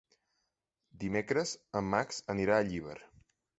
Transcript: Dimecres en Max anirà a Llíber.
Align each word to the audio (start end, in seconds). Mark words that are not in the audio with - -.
Dimecres 1.03 1.53
en 1.81 1.93
Max 1.93 2.25
anirà 2.37 2.59
a 2.59 2.67
Llíber. 2.73 2.99